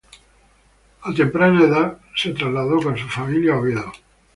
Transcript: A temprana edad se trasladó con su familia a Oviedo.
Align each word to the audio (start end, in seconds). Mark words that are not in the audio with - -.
A 1.03 1.13
temprana 1.13 1.61
edad 1.63 1.99
se 2.15 2.33
trasladó 2.33 2.81
con 2.81 2.97
su 2.97 3.07
familia 3.07 3.53
a 3.53 3.59
Oviedo. 3.59 3.91